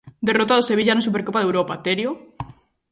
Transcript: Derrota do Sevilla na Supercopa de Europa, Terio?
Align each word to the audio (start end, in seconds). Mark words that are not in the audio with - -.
Derrota 0.27 0.57
do 0.57 0.67
Sevilla 0.69 0.95
na 0.95 1.05
Supercopa 1.07 1.41
de 1.41 1.47
Europa, 1.49 1.81
Terio? 1.85 2.11